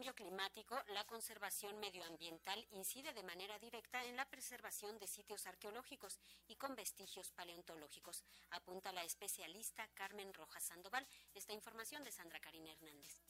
cambio 0.00 0.14
climático, 0.14 0.82
la 0.94 1.04
conservación 1.04 1.78
medioambiental 1.78 2.66
incide 2.70 3.12
de 3.12 3.22
manera 3.22 3.58
directa 3.58 4.02
en 4.06 4.16
la 4.16 4.24
preservación 4.24 4.98
de 4.98 5.06
sitios 5.06 5.46
arqueológicos 5.46 6.18
y 6.48 6.56
con 6.56 6.74
vestigios 6.74 7.32
paleontológicos, 7.32 8.24
apunta 8.48 8.94
la 8.94 9.04
especialista 9.04 9.86
Carmen 9.92 10.32
Rojas 10.32 10.64
Sandoval. 10.64 11.06
Esta 11.34 11.52
información 11.52 12.02
de 12.02 12.12
Sandra 12.12 12.40
Karina 12.40 12.72
Hernández. 12.72 13.20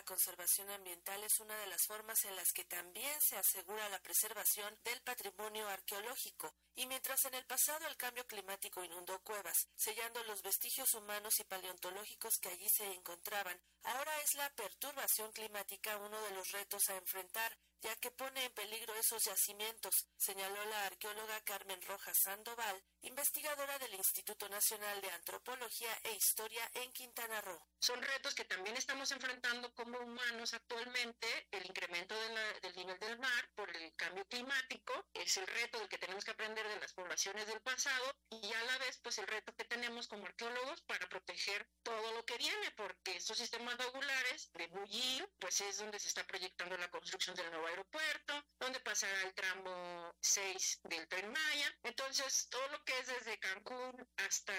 La 0.00 0.06
conservación 0.06 0.70
ambiental 0.70 1.22
es 1.24 1.40
una 1.40 1.54
de 1.58 1.66
las 1.66 1.82
formas 1.82 2.24
en 2.24 2.34
las 2.34 2.54
que 2.54 2.64
también 2.64 3.20
se 3.20 3.36
asegura 3.36 3.86
la 3.90 4.00
preservación 4.00 4.74
del 4.82 4.98
patrimonio 5.02 5.68
arqueológico, 5.68 6.54
y 6.74 6.86
mientras 6.86 7.26
en 7.26 7.34
el 7.34 7.44
pasado 7.44 7.86
el 7.86 7.98
cambio 7.98 8.26
climático 8.26 8.82
inundó 8.82 9.22
cuevas, 9.22 9.68
sellando 9.76 10.24
los 10.24 10.40
vestigios 10.40 10.94
humanos 10.94 11.38
y 11.38 11.44
paleontológicos 11.44 12.38
que 12.38 12.48
allí 12.48 12.66
se 12.70 12.90
encontraban, 12.94 13.60
ahora 13.82 14.18
es 14.22 14.36
la 14.36 14.48
perturbación 14.54 15.32
climática 15.32 15.98
uno 15.98 16.18
de 16.22 16.30
los 16.30 16.50
retos 16.52 16.88
a 16.88 16.96
enfrentar 16.96 17.58
ya 17.82 17.96
que 17.96 18.10
pone 18.10 18.44
en 18.44 18.52
peligro 18.52 18.94
esos 18.94 19.24
yacimientos, 19.24 20.06
señaló 20.16 20.64
la 20.66 20.86
arqueóloga 20.86 21.40
Carmen 21.44 21.80
Rojas 21.82 22.18
Sandoval, 22.18 22.82
investigadora 23.02 23.78
del 23.78 23.94
Instituto 23.94 24.48
Nacional 24.48 25.00
de 25.00 25.10
Antropología 25.10 25.90
e 26.04 26.12
Historia 26.12 26.70
en 26.74 26.92
Quintana 26.92 27.40
Roo. 27.40 27.60
Son 27.78 28.00
retos 28.02 28.34
que 28.34 28.44
también 28.44 28.76
estamos 28.76 29.10
enfrentando 29.12 29.72
como 29.74 29.98
humanos 29.98 30.52
actualmente, 30.52 31.48
el 31.50 31.66
incremento 31.66 32.14
del 32.60 32.76
nivel 32.76 32.98
del 32.98 33.18
mar 33.18 33.50
por 33.54 33.74
el 33.74 33.94
cambio 33.96 34.26
climático, 34.26 35.06
es 35.14 35.36
el 35.38 35.46
reto 35.46 35.78
del 35.78 35.88
que 35.88 35.98
tenemos 35.98 36.24
que 36.24 36.32
aprender 36.32 36.68
de 36.68 36.80
las 36.80 36.92
poblaciones 36.92 37.46
del 37.46 37.60
pasado 37.62 38.14
y 38.30 38.52
a 38.52 38.64
la 38.64 38.78
vez 38.78 38.98
pues 39.02 39.18
el 39.18 39.26
reto 39.26 39.54
que 39.56 39.64
tenemos 39.64 40.06
como 40.06 40.26
arqueólogos 40.26 40.82
para 40.82 41.08
proteger 41.08 41.66
todo 41.82 42.12
lo 42.12 42.24
que 42.26 42.36
viene, 42.36 42.70
porque 42.72 43.16
estos 43.16 43.38
sistemas 43.38 43.76
vagulares 43.78 44.50
de 44.52 44.66
bullir 44.68 45.28
pues 45.38 45.60
es 45.62 45.78
donde 45.78 45.98
se 45.98 46.08
está 46.08 46.26
proyectando 46.26 46.76
la 46.76 46.90
construcción 46.90 47.34
del 47.36 47.50
nuevo 47.50 47.69
aeropuerto, 47.70 48.44
donde 48.58 48.80
pasará 48.80 49.22
el 49.22 49.34
tramo 49.34 50.14
6 50.20 50.80
del 50.84 51.08
tren 51.08 51.30
Maya. 51.30 51.78
Entonces, 51.82 52.48
todo 52.50 52.66
lo 52.68 52.84
que 52.84 52.98
es 52.98 53.06
desde 53.06 53.38
Cancún 53.38 54.08
hasta 54.16 54.54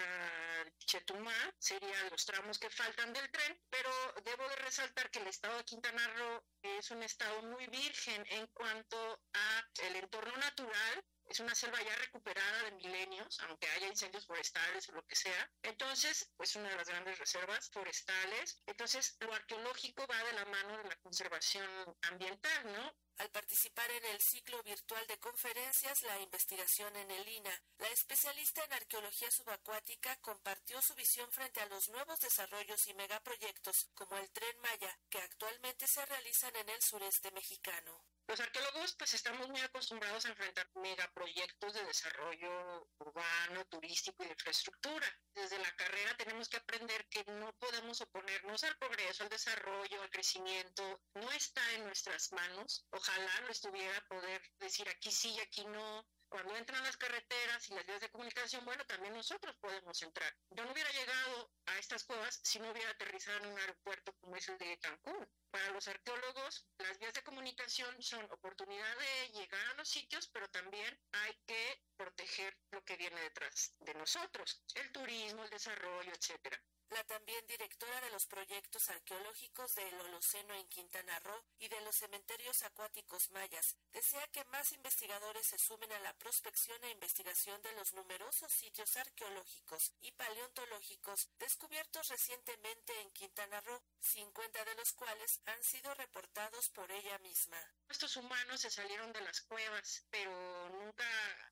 Chetumal 0.78 1.54
serían 1.58 2.10
los 2.10 2.24
tramos 2.24 2.58
que 2.58 2.70
faltan 2.70 3.12
del 3.12 3.30
tren, 3.30 3.58
pero 3.70 3.90
debo 4.24 4.48
de 4.48 4.56
resaltar 4.56 5.10
que 5.10 5.20
el 5.20 5.28
estado 5.28 5.56
de 5.58 5.64
Quintana 5.64 6.06
Roo 6.16 6.44
es 6.62 6.90
un 6.90 7.02
estado 7.02 7.42
muy 7.42 7.66
virgen 7.66 8.24
en 8.30 8.46
cuanto 8.48 9.20
a 9.34 9.64
el 9.84 9.96
entorno 9.96 10.36
natural 10.36 11.04
es 11.26 11.40
una 11.40 11.54
selva 11.54 11.80
ya 11.82 11.96
recuperada 11.96 12.62
de 12.64 12.72
milenios, 12.72 13.40
aunque 13.40 13.68
haya 13.70 13.86
incendios 13.86 14.26
forestales 14.26 14.88
o 14.88 14.92
lo 14.92 15.06
que 15.06 15.16
sea. 15.16 15.50
Entonces, 15.62 16.30
pues 16.36 16.54
una 16.56 16.68
de 16.68 16.76
las 16.76 16.88
grandes 16.88 17.18
reservas 17.18 17.70
forestales. 17.70 18.60
Entonces, 18.66 19.16
lo 19.20 19.32
arqueológico 19.32 20.06
va 20.06 20.22
de 20.24 20.32
la 20.34 20.44
mano 20.46 20.78
de 20.78 20.84
la 20.84 20.96
conservación 20.96 21.96
ambiental, 22.02 22.72
¿no? 22.72 22.92
Al 23.18 23.30
participar 23.30 23.90
en 23.90 24.04
el 24.06 24.20
ciclo 24.20 24.62
virtual 24.62 25.06
de 25.06 25.18
conferencias 25.18 26.02
La 26.02 26.18
investigación 26.20 26.94
en 26.96 27.10
el 27.10 27.28
INA, 27.28 27.62
la 27.78 27.88
especialista 27.88 28.64
en 28.64 28.72
arqueología 28.72 29.30
subacuática 29.30 30.16
compartió 30.16 30.80
su 30.82 30.94
visión 30.94 31.30
frente 31.30 31.60
a 31.60 31.66
los 31.66 31.88
nuevos 31.88 32.18
desarrollos 32.20 32.86
y 32.86 32.94
megaproyectos 32.94 33.90
como 33.94 34.16
el 34.16 34.30
tren 34.30 34.58
Maya, 34.60 34.98
que 35.08 35.18
actualmente 35.18 35.86
se 35.86 36.04
realizan 36.06 36.56
en 36.56 36.68
el 36.68 36.82
sureste 36.82 37.30
mexicano. 37.32 38.11
Los 38.32 38.40
arqueólogos 38.40 38.94
pues 38.96 39.12
estamos 39.12 39.46
muy 39.50 39.60
acostumbrados 39.60 40.24
a 40.24 40.30
enfrentar 40.30 40.66
megaproyectos 40.76 41.74
de 41.74 41.84
desarrollo 41.84 42.88
urbano, 42.98 43.66
turístico 43.66 44.22
y 44.22 44.26
de 44.26 44.32
infraestructura. 44.32 45.06
Desde 45.34 45.58
la 45.58 45.70
carrera 45.76 46.16
tenemos 46.16 46.48
que 46.48 46.56
aprender 46.56 47.06
que 47.10 47.24
no 47.24 47.52
podemos 47.58 48.00
oponernos 48.00 48.64
al 48.64 48.74
progreso, 48.78 49.22
al 49.22 49.28
desarrollo, 49.28 50.00
al 50.00 50.08
crecimiento. 50.08 51.02
No 51.12 51.30
está 51.32 51.60
en 51.74 51.84
nuestras 51.84 52.32
manos. 52.32 52.86
Ojalá 52.92 53.40
lo 53.42 53.50
estuviera 53.50 54.00
poder 54.08 54.40
decir 54.60 54.88
aquí 54.88 55.12
sí 55.12 55.34
y 55.34 55.40
aquí 55.40 55.66
no, 55.66 56.02
cuando 56.32 56.56
entran 56.56 56.82
las 56.82 56.96
carreteras 56.96 57.68
y 57.68 57.74
las 57.74 57.84
vías 57.84 58.00
de 58.00 58.08
comunicación, 58.08 58.64
bueno, 58.64 58.82
también 58.86 59.12
nosotros 59.12 59.54
podemos 59.60 60.00
entrar. 60.00 60.34
Yo 60.48 60.64
no 60.64 60.72
hubiera 60.72 60.90
llegado 60.90 61.52
a 61.66 61.78
estas 61.78 62.04
cuevas 62.04 62.40
si 62.42 62.58
no 62.58 62.70
hubiera 62.70 62.90
aterrizado 62.90 63.36
en 63.40 63.52
un 63.52 63.58
aeropuerto 63.58 64.14
como 64.18 64.36
es 64.36 64.48
el 64.48 64.56
de 64.56 64.78
Cancún. 64.78 65.28
Para 65.50 65.68
los 65.72 65.86
arqueólogos, 65.88 66.66
las 66.78 66.98
vías 66.98 67.12
de 67.12 67.22
comunicación 67.22 68.02
son 68.02 68.24
oportunidad 68.30 68.96
de 68.96 69.40
llegar 69.40 69.66
a 69.66 69.74
los 69.74 69.90
sitios, 69.90 70.26
pero 70.28 70.48
también 70.48 70.98
hay 71.12 71.38
que 71.46 71.82
proteger 71.98 72.56
lo 72.70 72.82
que 72.82 72.96
viene 72.96 73.20
detrás 73.20 73.74
de 73.80 73.92
nosotros, 73.92 74.62
el 74.74 74.90
turismo, 74.90 75.44
el 75.44 75.50
desarrollo, 75.50 76.12
etcétera 76.12 76.58
la 76.92 77.04
también 77.04 77.46
directora 77.46 78.00
de 78.02 78.10
los 78.10 78.26
proyectos 78.26 78.90
arqueológicos 78.90 79.74
del 79.74 80.00
Holoceno 80.00 80.54
en 80.54 80.68
Quintana 80.68 81.18
Roo 81.20 81.42
y 81.58 81.68
de 81.68 81.80
los 81.82 81.96
cementerios 81.96 82.62
acuáticos 82.62 83.30
mayas, 83.30 83.76
desea 83.92 84.26
que 84.28 84.44
más 84.46 84.72
investigadores 84.72 85.46
se 85.46 85.58
sumen 85.58 85.90
a 85.92 86.00
la 86.00 86.12
prospección 86.18 86.82
e 86.84 86.90
investigación 86.90 87.60
de 87.62 87.72
los 87.74 87.94
numerosos 87.94 88.52
sitios 88.52 88.96
arqueológicos 88.96 89.92
y 90.02 90.12
paleontológicos 90.12 91.28
descubiertos 91.38 92.08
recientemente 92.08 93.00
en 93.00 93.10
Quintana 93.12 93.60
Roo, 93.62 93.82
50 94.00 94.64
de 94.64 94.74
los 94.74 94.92
cuales 94.92 95.40
han 95.46 95.62
sido 95.62 95.94
reportados 95.94 96.68
por 96.70 96.90
ella 96.90 97.18
misma. 97.18 97.58
Estos 97.88 98.16
humanos 98.16 98.60
se 98.60 98.70
salieron 98.70 99.12
de 99.12 99.20
las 99.22 99.40
cuevas, 99.42 100.04
pero 100.10 100.68
nunca 100.70 101.06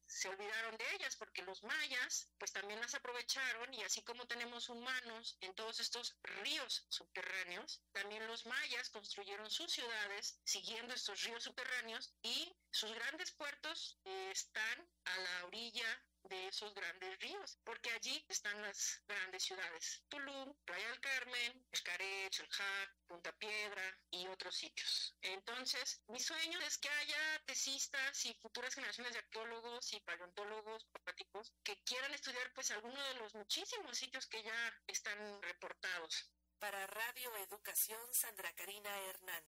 se 0.07 0.29
olvidaron 0.29 0.77
de 0.77 0.95
ellas 0.97 1.17
porque 1.17 1.43
los 1.43 1.63
mayas 1.63 2.29
pues 2.39 2.53
también 2.53 2.81
las 2.81 2.95
aprovecharon 2.95 3.73
y 3.73 3.83
así 3.83 4.03
como 4.03 4.27
tenemos 4.27 4.69
humanos 4.69 5.30
en 5.41 5.55
todos 5.55 5.81
estos 5.81 6.17
ríos 6.23 6.87
subterráneos. 6.89 7.83
También 7.93 8.27
los 8.27 8.47
mayas 8.47 8.91
construyeron 8.91 9.51
sus 9.51 9.73
ciudades 9.73 10.39
siguiendo 10.45 10.95
estos 10.95 11.23
ríos 11.23 11.45
subterráneos 11.45 12.13
y 12.23 12.55
sus 12.71 12.93
grandes 12.93 13.33
puertos 13.33 13.99
eh, 14.05 14.31
están 14.33 14.89
a 15.05 15.19
la 15.19 15.45
orilla 15.47 16.05
de 16.25 16.49
esos 16.49 16.75
grandes 16.75 17.19
ríos, 17.21 17.59
porque 17.65 17.91
allí 17.91 18.25
están 18.29 18.61
las 18.63 19.03
grandes 19.07 19.43
ciudades, 19.43 20.03
Tulum, 20.09 20.55
Playa 20.65 20.89
del 20.89 21.01
Carmen, 21.01 21.67
Escaret, 21.73 22.31
Chalhac, 22.31 22.95
Punta 23.07 23.33
Piedra 23.39 23.99
y 24.11 24.27
otros 24.27 24.55
sitios. 24.55 25.17
Entonces, 25.23 26.03
mi 26.09 26.21
sueño 26.21 26.61
es 26.61 26.79
que 26.79 26.91
haya 26.91 27.43
tesistas 27.47 28.27
y 28.27 28.35
futuras 28.35 28.75
generaciones 28.75 29.13
de 29.13 29.19
arqueólogos 29.21 29.93
y 29.93 30.01
paleontólogos 30.01 30.87
acuáticos 30.95 31.53
que 31.63 31.83
quieran 31.85 32.13
estudiar 32.15 32.53
pues 32.55 32.71
alguno 32.71 33.03
de 33.03 33.15
los 33.15 33.35
muchísimos 33.35 33.97
sitios 33.97 34.27
que 34.27 34.43
ya 34.43 34.81
están 34.87 35.43
reportados. 35.43 36.31
Para 36.59 36.87
Radio 36.87 37.35
Educación, 37.37 38.01
Sandra 38.13 38.53
Karina 38.53 38.91
Hernán. 39.05 39.31